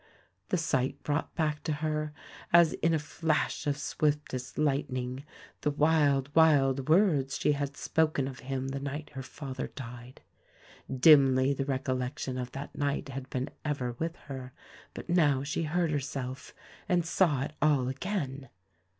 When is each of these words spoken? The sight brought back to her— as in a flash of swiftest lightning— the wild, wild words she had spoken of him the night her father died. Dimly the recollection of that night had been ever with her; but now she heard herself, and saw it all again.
The 0.49 0.57
sight 0.57 0.97
brought 1.03 1.35
back 1.35 1.61
to 1.61 1.73
her— 1.73 2.11
as 2.51 2.73
in 2.73 2.91
a 2.95 2.97
flash 2.97 3.67
of 3.67 3.77
swiftest 3.77 4.57
lightning— 4.57 5.23
the 5.61 5.69
wild, 5.69 6.33
wild 6.33 6.89
words 6.89 7.37
she 7.37 7.51
had 7.51 7.77
spoken 7.77 8.27
of 8.27 8.39
him 8.39 8.69
the 8.69 8.79
night 8.79 9.11
her 9.11 9.21
father 9.21 9.67
died. 9.67 10.21
Dimly 10.91 11.53
the 11.53 11.65
recollection 11.65 12.39
of 12.39 12.51
that 12.53 12.75
night 12.75 13.09
had 13.09 13.29
been 13.29 13.51
ever 13.63 13.91
with 13.99 14.15
her; 14.25 14.53
but 14.95 15.07
now 15.07 15.43
she 15.43 15.65
heard 15.65 15.91
herself, 15.91 16.55
and 16.89 17.05
saw 17.05 17.43
it 17.43 17.53
all 17.61 17.87
again. 17.87 18.49